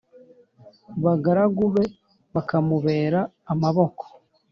[1.03, 1.83] bagaragu be
[2.33, 3.19] bakamubera
[3.51, 4.03] amaboko